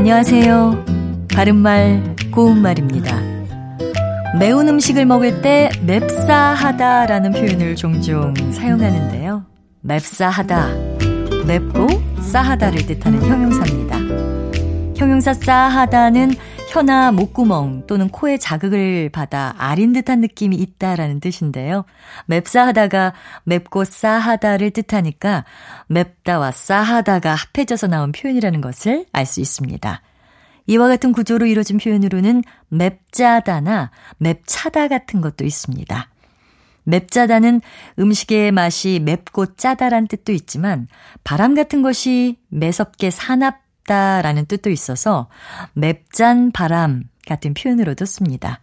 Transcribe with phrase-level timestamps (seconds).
[0.00, 0.86] 안녕하세요.
[1.34, 3.20] 바른말, 고운말입니다.
[4.38, 9.44] 매운 음식을 먹을 때 맵싸하다라는 표현을 종종 사용하는데요.
[9.82, 10.68] 맵싸하다,
[11.46, 11.86] 맵고
[12.22, 13.98] 싸하다를 뜻하는 형용사입니다.
[14.96, 16.30] 형용사 싸하다는
[16.70, 21.84] 혀나 목구멍 또는 코에 자극을 받아 아린 듯한 느낌이 있다라는 뜻인데요.
[22.26, 23.12] 맵싸하다가
[23.42, 25.44] 맵고 싸하다를 뜻하니까
[25.88, 30.00] 맵다와 싸하다가 합해져서 나온 표현이라는 것을 알 수 있습니다.
[30.68, 36.08] 이와 같은 구조로 이루어진 표현으로는 맵짜다나 맵차다 같은 것도 있습니다.
[36.84, 37.62] 맵짜다는
[37.98, 40.86] 음식의 맛이 맵고 짜다란 뜻도 있지만
[41.24, 43.34] 바람 같은 것이 매섭게 사
[43.86, 45.28] 납다라는 뜻도 있어서
[45.74, 48.60] 맵짠 바람 같은 표현으로도 씁니다.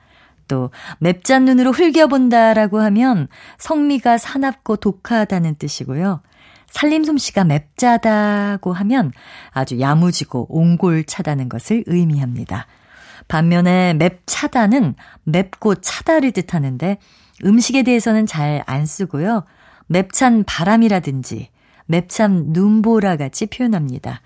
[0.48, 3.28] 또 맵짠 눈으로 흘겨본다라고 하면
[3.58, 6.22] 성미가 사납고 독하다는 뜻이고요.
[6.70, 9.12] 살림 솜씨가 맵자다고 하면
[9.52, 12.68] 아주 야무지고 옹골차다는 것을 의미합니다.
[13.28, 16.98] 반면에 맵차다는 맵고 차다를 뜻하는데
[17.44, 19.44] 음식에 대해서는 잘 안 쓰고요.
[19.88, 21.50] 맵찬 바람이라든지
[21.88, 24.22] 맵참 눈보라 같이 표현합니다.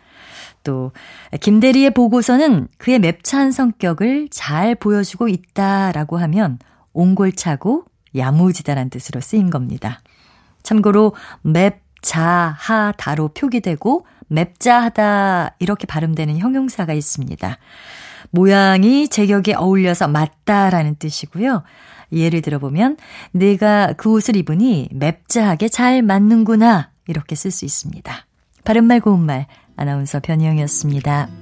[0.63, 0.91] 또
[1.39, 6.59] 김대리의 보고서는 그의 맵찬 성격을 잘 보여주고 있다라고 하면
[6.93, 10.01] 옹골차고 야무지다란 뜻으로 쓰인 겁니다.
[10.63, 17.57] 참고로 맵 자하다로 표기되고 맵자하다 이렇게 발음되는 형용사가 있습니다.
[18.31, 21.63] 모양이 제격에 어울려서 맞다라는 뜻이고요.
[22.13, 22.97] 예를 들어보면
[23.31, 28.25] 내가 그 옷을 입으니 맵자하게 잘 맞는구나 이렇게 쓸 수 있습니다.
[28.63, 29.47] 바른말 고운말
[29.81, 31.40] 아나운서 변희영이었습니다.